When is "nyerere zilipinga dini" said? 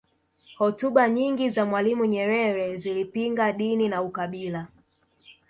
2.05-3.89